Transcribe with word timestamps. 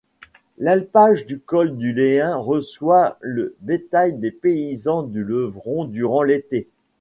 L'alpage 0.57 1.27
du 1.27 1.39
col 1.39 1.77
du 1.77 1.93
lein 1.93 2.35
reçoit 2.35 3.19
le 3.21 3.55
bétail 3.59 4.13
des 4.15 4.31
paysans 4.31 5.03
du 5.03 5.23
Levron 5.23 5.85
durant 5.85 6.23
l'été. 6.23 6.67